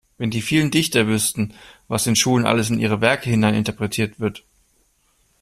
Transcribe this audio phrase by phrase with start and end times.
[0.17, 1.53] Wenn die vielen Dichter wüssten,
[1.87, 4.43] was in Schulen alles in ihre Werke hineininterpretiert wird!